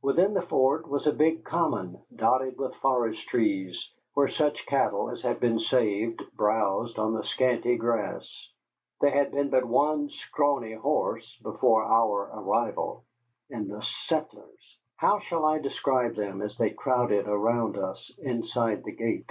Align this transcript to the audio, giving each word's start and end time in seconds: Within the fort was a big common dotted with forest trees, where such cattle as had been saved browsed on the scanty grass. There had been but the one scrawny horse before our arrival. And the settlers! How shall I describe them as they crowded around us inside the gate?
Within 0.00 0.32
the 0.32 0.40
fort 0.40 0.88
was 0.88 1.06
a 1.06 1.12
big 1.12 1.44
common 1.44 2.00
dotted 2.14 2.56
with 2.56 2.74
forest 2.76 3.28
trees, 3.28 3.92
where 4.14 4.26
such 4.26 4.64
cattle 4.64 5.10
as 5.10 5.20
had 5.20 5.38
been 5.38 5.60
saved 5.60 6.22
browsed 6.34 6.98
on 6.98 7.12
the 7.12 7.22
scanty 7.24 7.76
grass. 7.76 8.26
There 9.02 9.10
had 9.10 9.32
been 9.32 9.50
but 9.50 9.60
the 9.60 9.66
one 9.66 10.08
scrawny 10.08 10.72
horse 10.72 11.38
before 11.42 11.84
our 11.84 12.22
arrival. 12.40 13.04
And 13.50 13.70
the 13.70 13.82
settlers! 13.82 14.78
How 14.96 15.18
shall 15.18 15.44
I 15.44 15.58
describe 15.58 16.14
them 16.14 16.40
as 16.40 16.56
they 16.56 16.70
crowded 16.70 17.28
around 17.28 17.76
us 17.76 18.10
inside 18.16 18.82
the 18.82 18.92
gate? 18.96 19.30